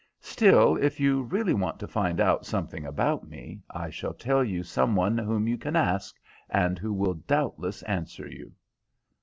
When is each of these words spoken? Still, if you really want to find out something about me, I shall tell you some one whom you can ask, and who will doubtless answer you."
Still, 0.23 0.77
if 0.77 0.99
you 0.99 1.21
really 1.21 1.53
want 1.53 1.77
to 1.79 1.87
find 1.87 2.19
out 2.19 2.43
something 2.43 2.87
about 2.87 3.29
me, 3.29 3.61
I 3.69 3.91
shall 3.91 4.15
tell 4.15 4.43
you 4.43 4.63
some 4.63 4.95
one 4.95 5.15
whom 5.15 5.47
you 5.47 5.59
can 5.59 5.75
ask, 5.75 6.15
and 6.49 6.79
who 6.79 6.91
will 6.91 7.13
doubtless 7.13 7.83
answer 7.83 8.25
you." 8.27 8.51